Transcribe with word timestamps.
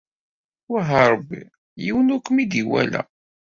Wah 0.71 0.87
a 0.99 1.01
Ṛebbi 1.13 1.39
yiwen 1.83 2.13
ur 2.15 2.21
kem-id-iwala. 2.25 3.01